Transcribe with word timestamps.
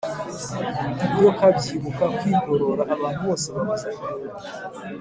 Ibiyoka 1.05 1.45
byibuka 1.57 2.05
kwigorora 2.17 2.83
Abantu 2.95 3.19
bose 3.27 3.45
bavuza 3.55 3.85
induru, 3.95 4.27